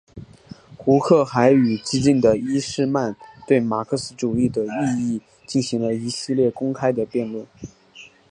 [0.77, 3.15] 胡克还与激进的伊士曼
[3.47, 7.45] 对马克思主义的意义进行了一系列公开的辩论。